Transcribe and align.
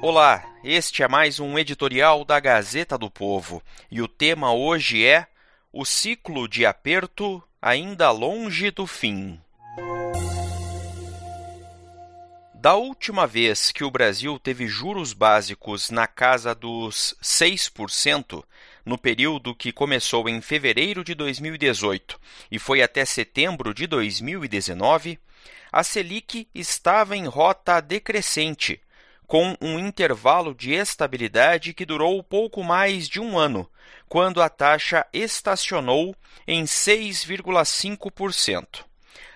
Olá, 0.00 0.44
este 0.62 1.02
é 1.02 1.08
mais 1.08 1.40
um 1.40 1.58
editorial 1.58 2.24
da 2.24 2.38
Gazeta 2.38 2.96
do 2.96 3.10
Povo 3.10 3.60
e 3.90 4.00
o 4.00 4.06
tema 4.06 4.52
hoje 4.52 5.04
é 5.04 5.26
o 5.72 5.84
ciclo 5.84 6.46
de 6.46 6.64
aperto 6.64 7.42
ainda 7.60 8.08
longe 8.12 8.70
do 8.70 8.86
fim. 8.86 9.40
Da 12.54 12.76
última 12.76 13.26
vez 13.26 13.72
que 13.72 13.82
o 13.82 13.90
Brasil 13.90 14.38
teve 14.38 14.68
juros 14.68 15.12
básicos 15.12 15.90
na 15.90 16.06
casa 16.06 16.54
dos 16.54 17.16
6%, 17.20 18.44
no 18.84 18.96
período 18.96 19.52
que 19.52 19.72
começou 19.72 20.28
em 20.28 20.40
fevereiro 20.40 21.02
de 21.02 21.12
2018 21.12 22.20
e 22.52 22.58
foi 22.58 22.82
até 22.82 23.04
setembro 23.04 23.74
de 23.74 23.88
2019, 23.88 25.18
a 25.72 25.82
Selic 25.82 26.48
estava 26.54 27.16
em 27.16 27.26
rota 27.26 27.80
decrescente, 27.80 28.80
com 29.28 29.56
um 29.60 29.78
intervalo 29.78 30.52
de 30.54 30.72
estabilidade 30.72 31.74
que 31.74 31.84
durou 31.84 32.22
pouco 32.22 32.64
mais 32.64 33.06
de 33.06 33.20
um 33.20 33.38
ano, 33.38 33.70
quando 34.08 34.40
a 34.40 34.48
taxa 34.48 35.06
estacionou 35.12 36.16
em 36.46 36.64
6,5%. 36.64 38.86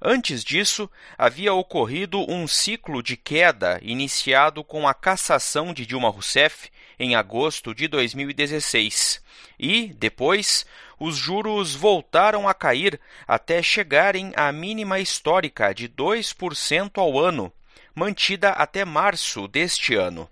Antes 0.00 0.42
disso, 0.42 0.90
havia 1.18 1.52
ocorrido 1.52 2.18
um 2.30 2.48
ciclo 2.48 3.02
de 3.02 3.14
queda 3.16 3.78
iniciado 3.82 4.64
com 4.64 4.88
a 4.88 4.94
cassação 4.94 5.74
de 5.74 5.84
Dilma 5.84 6.08
Rousseff 6.08 6.70
em 6.98 7.14
agosto 7.14 7.74
de 7.74 7.86
2016 7.86 9.22
e, 9.58 9.88
depois, 9.98 10.64
os 10.98 11.16
juros 11.16 11.74
voltaram 11.74 12.48
a 12.48 12.54
cair 12.54 12.98
até 13.28 13.62
chegarem 13.62 14.32
à 14.34 14.50
mínima 14.50 14.98
histórica 14.98 15.74
de 15.74 15.90
2% 15.90 16.92
ao 16.96 17.18
ano, 17.18 17.52
mantida 17.94 18.50
até 18.50 18.84
março 18.84 19.48
deste 19.48 19.94
ano 19.94 20.28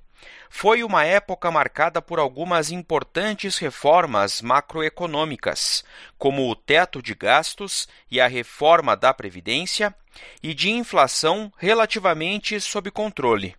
foi 0.55 0.85
uma 0.85 1.03
época 1.03 1.51
marcada 1.51 2.03
por 2.03 2.19
algumas 2.19 2.71
importantes 2.71 3.57
reformas 3.57 4.43
macroeconômicas, 4.43 5.83
como 6.19 6.47
o 6.47 6.55
teto 6.55 7.01
de 7.01 7.15
gastos 7.15 7.89
e 8.11 8.21
a 8.21 8.29
reforma 8.29 8.95
da 8.95 9.15
Previdência, 9.15 9.95
e 10.43 10.53
de 10.53 10.71
inflação 10.71 11.51
relativamente 11.57 12.61
sob 12.61 12.91
controle. 12.91 13.57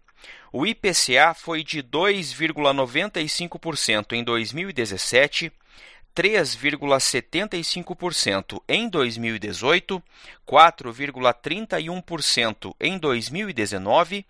O 0.51 0.67
IPCA 0.67 1.33
foi 1.33 1.63
de 1.63 1.81
2,95% 1.81 4.13
em 4.13 4.23
2017 4.23 5.51
3,75% 6.15 8.61
em 8.67 8.87
2018, 8.87 10.03
4,31% 10.47 12.75
em 12.79 12.99
2019 12.99 14.23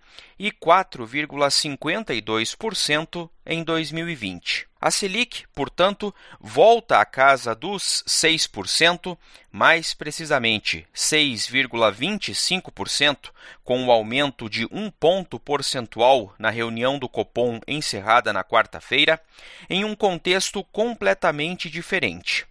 e 0.43 0.51
4,52% 0.51 3.29
em 3.45 3.63
2020. 3.63 4.67
A 4.81 4.89
Selic, 4.91 5.45
portanto, 5.55 6.13
volta 6.37 6.99
à 6.99 7.05
casa 7.05 7.55
dos 7.55 8.03
6%, 8.05 9.17
mais 9.49 9.93
precisamente 9.93 10.85
6,25%, 10.93 13.31
com 13.63 13.85
o 13.85 13.91
aumento 13.91 14.49
de 14.49 14.67
um 14.69 14.91
ponto 14.91 15.39
percentual 15.39 16.35
na 16.37 16.49
reunião 16.49 16.99
do 16.99 17.07
Copom 17.07 17.61
encerrada 17.65 18.33
na 18.33 18.43
quarta-feira, 18.43 19.17
em 19.69 19.85
um 19.85 19.95
contexto 19.95 20.61
completamente 20.73 21.69
diferente. 21.69 22.45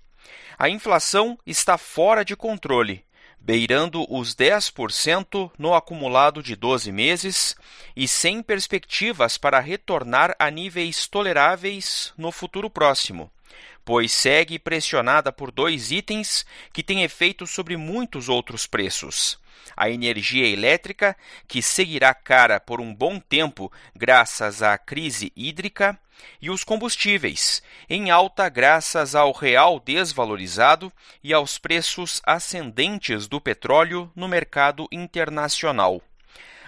A 0.59 0.71
inflação 0.71 1.39
está 1.45 1.77
fora 1.77 2.25
de 2.25 2.35
controle 2.35 3.05
beirando 3.45 4.07
os 4.09 4.37
10% 4.37 5.51
no 5.59 5.75
acumulado 5.75 6.43
de 6.43 6.55
12 6.55 6.93
meses 6.93 7.57
e 7.97 8.07
sem 8.07 8.41
perspectivas 8.41 9.37
para 9.37 9.59
retornar 9.59 10.35
a 10.39 10.49
níveis 10.49 11.09
toleráveis 11.09 12.13
no 12.17 12.31
futuro 12.31 12.71
próximo, 12.71 13.31
pois 13.85 14.13
segue 14.13 14.61
pressionada 14.61 15.33
por 15.33 15.51
dois 15.51 15.91
itens 15.91 16.47
que 16.73 16.85
têm 16.85 17.03
efeito 17.03 17.45
sobre 17.45 17.77
muitos 17.77 18.29
outros 18.29 18.67
preços. 18.67 19.41
A 19.77 19.91
energia 19.91 20.47
elétrica, 20.47 21.17
que 21.49 21.61
seguirá 21.61 22.15
cara 22.15 22.61
por 22.61 22.81
um 22.81 22.95
bom 22.95 23.19
tempo 23.19 23.73
graças 23.95 24.63
à 24.63 24.79
crise 24.79 25.33
hídrica, 25.35 25.99
e 26.41 26.51
os 26.51 26.65
combustíveis, 26.65 27.63
em 27.89 28.11
alta 28.11 28.49
graças 28.49 29.15
ao 29.15 29.33
real 29.33 29.81
desvalorizado 29.81 30.93
e 31.23 31.33
aos 31.33 31.59
preços 31.59 32.21
ascendentes 32.25 33.27
do 33.27 33.41
petróleo 33.41 34.11
no 34.15 34.29
mercado 34.29 34.89
internacional. 34.91 36.03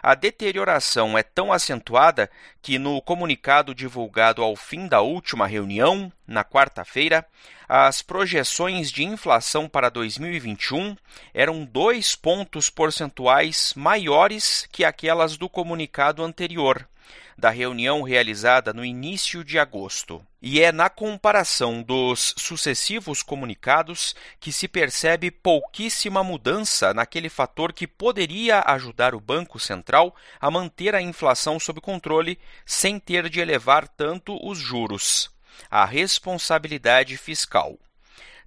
A 0.06 0.14
deterioração 0.14 1.16
é 1.16 1.22
tão 1.22 1.50
acentuada 1.50 2.30
que, 2.60 2.78
no 2.78 3.00
comunicado 3.00 3.74
divulgado 3.74 4.42
ao 4.42 4.54
fim 4.54 4.86
da 4.86 5.00
última 5.00 5.46
reunião, 5.46 6.12
na 6.26 6.44
quarta-feira, 6.44 7.26
as 7.66 8.02
projeções 8.02 8.92
de 8.92 9.02
inflação 9.02 9.66
para 9.66 9.88
2021 9.88 10.94
eram 11.32 11.64
dois 11.64 12.14
pontos 12.14 12.68
percentuais 12.68 13.72
maiores 13.74 14.68
que 14.70 14.84
aquelas 14.84 15.38
do 15.38 15.48
comunicado 15.48 16.22
anterior 16.22 16.86
da 17.36 17.50
reunião 17.50 18.02
realizada 18.02 18.72
no 18.72 18.84
início 18.84 19.44
de 19.44 19.58
agosto. 19.58 20.24
E 20.40 20.60
é 20.60 20.70
na 20.70 20.90
comparação 20.90 21.82
dos 21.82 22.34
sucessivos 22.36 23.22
comunicados 23.22 24.14
que 24.38 24.52
se 24.52 24.68
percebe 24.68 25.30
pouquíssima 25.30 26.22
mudança 26.22 26.92
naquele 26.92 27.28
fator 27.28 27.72
que 27.72 27.86
poderia 27.86 28.62
ajudar 28.66 29.14
o 29.14 29.20
Banco 29.20 29.58
Central 29.58 30.14
a 30.40 30.50
manter 30.50 30.94
a 30.94 31.00
inflação 31.00 31.58
sob 31.58 31.80
controle 31.80 32.38
sem 32.66 32.98
ter 32.98 33.28
de 33.28 33.40
elevar 33.40 33.88
tanto 33.88 34.38
os 34.46 34.58
juros. 34.58 35.30
A 35.70 35.84
responsabilidade 35.84 37.16
fiscal. 37.16 37.78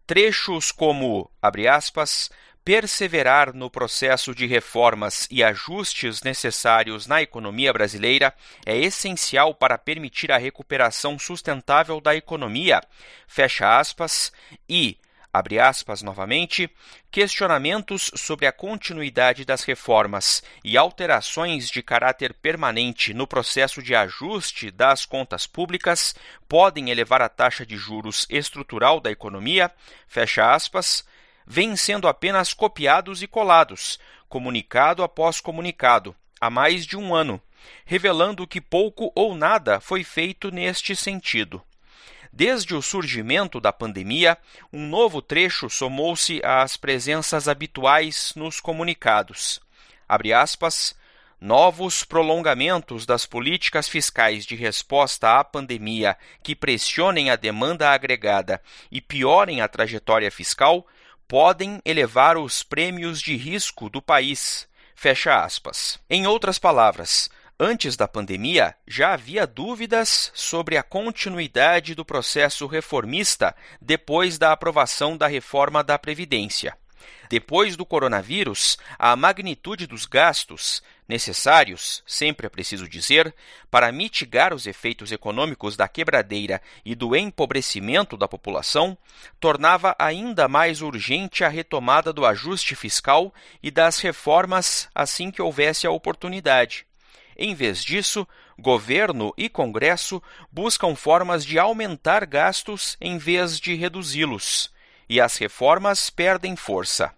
Trechos 0.05 0.71
como, 0.71 1.29
abre 1.41 1.67
aspas, 1.67 2.29
perseverar 2.67 3.53
no 3.53 3.69
processo 3.69 4.35
de 4.35 4.45
reformas 4.45 5.25
e 5.31 5.41
ajustes 5.41 6.21
necessários 6.21 7.07
na 7.07 7.21
economia 7.21 7.71
brasileira 7.71 8.33
é 8.65 8.75
essencial 8.75 9.55
para 9.55 9.77
permitir 9.77 10.33
a 10.33 10.37
recuperação 10.37 11.17
sustentável 11.17 12.01
da 12.01 12.13
economia, 12.13 12.81
fecha 13.25 13.79
aspas, 13.79 14.33
e, 14.67 14.97
abre 15.31 15.61
aspas 15.61 16.01
novamente, 16.01 16.69
questionamentos 17.09 18.11
sobre 18.15 18.45
a 18.45 18.51
continuidade 18.51 19.45
das 19.45 19.63
reformas 19.63 20.43
e 20.61 20.75
alterações 20.77 21.69
de 21.69 21.81
caráter 21.81 22.33
permanente 22.33 23.13
no 23.13 23.25
processo 23.25 23.81
de 23.81 23.95
ajuste 23.95 24.71
das 24.71 25.05
contas 25.05 25.47
públicas 25.47 26.13
podem 26.49 26.89
elevar 26.89 27.21
a 27.21 27.29
taxa 27.29 27.65
de 27.65 27.77
juros 27.77 28.27
estrutural 28.29 28.99
da 28.99 29.09
economia, 29.09 29.71
fecha 30.05 30.53
aspas, 30.53 31.05
vêm 31.47 31.77
sendo 31.77 32.09
apenas 32.09 32.53
copiados 32.53 33.23
e 33.23 33.27
colados, 33.27 33.97
comunicado 34.27 35.01
após 35.01 35.39
comunicado, 35.39 36.13
há 36.41 36.49
mais 36.49 36.85
de 36.85 36.97
um 36.97 37.15
ano, 37.15 37.41
revelando 37.85 38.45
que 38.45 38.59
pouco 38.59 39.11
ou 39.15 39.33
nada 39.33 39.79
foi 39.79 40.03
feito 40.03 40.51
neste 40.51 40.93
sentido. 40.93 41.61
Desde 42.33 42.75
o 42.75 42.81
surgimento 42.81 43.61
da 43.61 43.71
pandemia, 43.71 44.37
um 44.71 44.87
novo 44.87 45.21
trecho 45.21 45.69
somou-se 45.69 46.41
às 46.43 46.75
presenças 46.75 47.47
habituais 47.47 48.33
nos 48.35 48.59
comunicados. 48.59 49.61
Abre 50.07 50.33
aspas, 50.33 50.95
novos 51.39 52.03
prolongamentos 52.03 53.05
das 53.05 53.25
políticas 53.25 53.87
fiscais 53.87 54.45
de 54.45 54.55
resposta 54.55 55.39
à 55.39 55.43
pandemia 55.43 56.17
que 56.43 56.55
pressionem 56.55 57.29
a 57.29 57.35
demanda 57.35 57.89
agregada 57.89 58.61
e 58.91 58.99
piorem 58.99 59.61
a 59.61 59.67
trajetória 59.67 60.29
fiscal 60.29 60.85
podem 61.27 61.81
elevar 61.83 62.37
os 62.37 62.63
prêmios 62.63 63.21
de 63.21 63.35
risco 63.35 63.89
do 63.89 64.01
país. 64.01 64.67
Fecha 64.95 65.43
aspas. 65.43 65.99
Em 66.09 66.25
outras 66.25 66.57
palavras, 66.57 67.29
antes 67.59 67.95
da 67.95 68.07
pandemia, 68.07 68.75
já 68.87 69.13
havia 69.13 69.45
dúvidas 69.45 70.31
sobre 70.33 70.77
a 70.77 70.83
continuidade 70.83 71.93
do 71.93 72.05
processo 72.05 72.65
reformista 72.65 73.55
depois 73.81 74.37
da 74.37 74.51
aprovação 74.51 75.17
da 75.17 75.27
reforma 75.27 75.83
da 75.83 75.99
Previdência. 75.99 76.77
Depois 77.29 77.75
do 77.75 77.85
coronavírus, 77.85 78.77
a 78.97 79.15
magnitude 79.15 79.85
dos 79.85 80.05
gastos 80.05 80.81
necessários, 81.07 82.03
sempre 82.05 82.47
é 82.47 82.49
preciso 82.49 82.87
dizer, 82.87 83.33
para 83.71 83.91
mitigar 83.91 84.53
os 84.53 84.67
efeitos 84.67 85.11
econômicos 85.11 85.77
da 85.77 85.87
quebradeira 85.87 86.61
e 86.83 86.95
do 86.95 87.15
empobrecimento 87.15 88.17
da 88.17 88.27
população, 88.27 88.97
tornava 89.39 89.95
ainda 89.97 90.47
mais 90.47 90.81
urgente 90.81 91.43
a 91.43 91.49
retomada 91.49 92.11
do 92.11 92.25
ajuste 92.25 92.75
fiscal 92.75 93.33
e 93.63 93.71
das 93.71 93.99
reformas 93.99 94.89
assim 94.93 95.31
que 95.31 95.41
houvesse 95.41 95.87
a 95.87 95.91
oportunidade. 95.91 96.85
Em 97.37 97.53
vez 97.53 97.83
disso, 97.83 98.27
governo 98.57 99.33
e 99.37 99.47
Congresso 99.47 100.21
buscam 100.51 100.95
formas 100.95 101.45
de 101.45 101.59
aumentar 101.59 102.25
gastos 102.25 102.97
em 102.99 103.17
vez 103.17 103.59
de 103.59 103.75
reduzi-los, 103.75 104.71
e 105.09 105.19
as 105.21 105.37
reformas 105.37 106.09
perdem 106.09 106.55
força. 106.55 107.13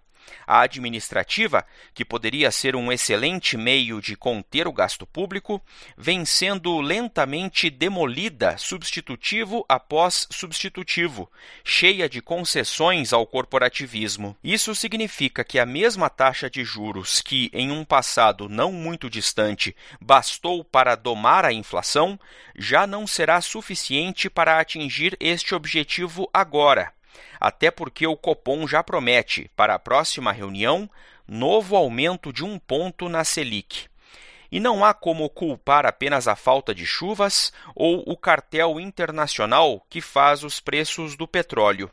A 0.46 0.62
administrativa, 0.62 1.64
que 1.94 2.04
poderia 2.04 2.50
ser 2.50 2.76
um 2.76 2.92
excelente 2.92 3.56
meio 3.56 4.02
de 4.02 4.16
conter 4.16 4.68
o 4.68 4.74
gasto 4.74 5.06
público, 5.06 5.62
vem 5.96 6.26
sendo 6.26 6.82
lentamente 6.82 7.70
demolida 7.70 8.58
substitutivo 8.58 9.64
após 9.70 10.28
substitutivo, 10.32 11.32
cheia 11.64 12.10
de 12.10 12.20
concessões 12.20 13.14
ao 13.14 13.28
corporativismo. 13.28 14.36
Isso 14.44 14.74
significa 14.74 15.44
que 15.44 15.60
a 15.60 15.68
mesma 15.68 16.10
taxa 16.10 16.50
de 16.50 16.64
juros 16.64 17.22
que, 17.22 17.52
em 17.54 17.72
um 17.72 17.86
passado 17.86 18.50
não 18.50 18.72
muito 18.72 19.08
distante, 19.08 19.76
bastou 20.02 20.64
para 20.64 20.96
domar 20.96 21.46
a 21.46 21.54
inflação, 21.54 22.20
já 22.58 22.88
não 22.88 23.06
será 23.06 23.40
suficiente 23.40 24.30
para 24.30 24.60
atingir 24.60 25.16
este 25.20 25.54
objetivo 25.54 26.28
agora 26.34 26.92
até 27.40 27.72
porque 27.72 28.06
o 28.06 28.18
Copom 28.18 28.68
já 28.68 28.84
promete, 28.84 29.50
para 29.56 29.76
a 29.76 29.80
próxima 29.80 30.32
reunião, 30.32 30.90
novo 31.28 31.76
aumento 31.76 32.34
de 32.34 32.44
um 32.44 32.58
ponto 32.58 33.08
na 33.08 33.24
Selic. 33.24 33.88
E 34.52 34.60
não 34.60 34.84
há 34.84 34.94
como 34.94 35.30
culpar 35.30 35.86
apenas 35.86 36.28
a 36.28 36.36
falta 36.36 36.74
de 36.74 36.86
chuvas 36.86 37.54
ou 37.76 38.04
o 38.08 38.18
cartel 38.18 38.80
internacional 38.80 39.86
que 39.90 40.02
faz 40.02 40.44
os 40.44 40.60
preços 40.60 41.16
do 41.16 41.28
petróleo. 41.28 41.92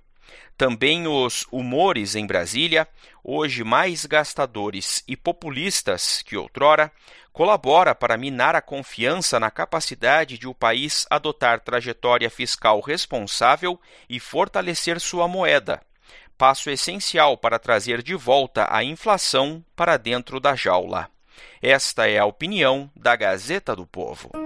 Também 0.57 1.07
os 1.07 1.47
humores 1.53 2.15
em 2.15 2.27
Brasília, 2.27 2.89
hoje 3.23 3.63
mais 3.63 4.07
gastadores 4.07 5.05
e 5.07 5.17
populistas 5.17 6.23
que 6.23 6.37
outrora, 6.37 6.91
colabora 7.33 7.95
para 7.95 8.17
minar 8.17 8.57
a 8.57 8.63
confiança 8.63 9.39
na 9.39 9.51
capacidade 9.51 10.39
de 10.39 10.49
o 10.49 10.55
país 10.55 11.07
adotar 11.11 11.61
trajetória 11.61 12.31
fiscal 12.31 12.81
responsável 12.81 13.79
e 14.09 14.19
fortalecer 14.19 14.99
sua 14.99 15.29
moeda, 15.29 15.83
passo 16.39 16.71
essencial 16.71 17.37
para 17.37 17.59
trazer 17.59 18.03
de 18.03 18.15
volta 18.15 18.67
a 18.71 18.83
inflação 18.83 19.63
para 19.75 19.99
dentro 19.99 20.41
da 20.41 20.55
jaula. 20.55 21.11
Esta 21.61 22.09
é 22.09 22.19
a 22.19 22.25
opinião 22.25 22.91
da 22.97 23.15
Gazeta 23.15 23.77
do 23.77 23.87
Povo. 23.87 24.46